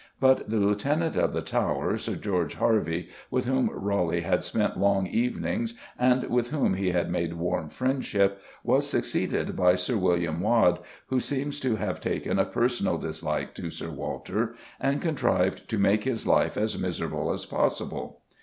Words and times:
But 0.19 0.49
the 0.49 0.57
Lieutenant 0.57 1.15
of 1.15 1.31
the 1.31 1.43
Tower, 1.43 1.95
Sir 1.95 2.15
George 2.15 2.55
Harvey, 2.55 3.09
with 3.29 3.45
whom 3.45 3.69
Raleigh 3.71 4.21
had 4.21 4.43
spent 4.43 4.79
long 4.79 5.05
evenings 5.05 5.75
and 5.99 6.23
with 6.23 6.49
whom 6.49 6.73
he 6.73 6.89
had 6.89 7.11
made 7.11 7.35
warm 7.35 7.69
friendship, 7.69 8.41
was 8.63 8.89
succeeded 8.89 9.55
by 9.55 9.75
Sir 9.75 9.97
William 9.97 10.39
Waad, 10.41 10.79
who 11.09 11.19
seems 11.19 11.59
to 11.59 11.75
have 11.75 12.01
taken 12.01 12.39
a 12.39 12.45
personal 12.45 12.97
dislike 12.97 13.53
to 13.53 13.69
Sir 13.69 13.91
Walter, 13.91 14.55
and 14.79 15.03
contrived 15.03 15.69
to 15.69 15.77
make 15.77 16.05
his 16.05 16.25
life 16.25 16.57
as 16.57 16.79
miserable 16.79 17.31
as 17.31 17.45
possible. 17.45 18.21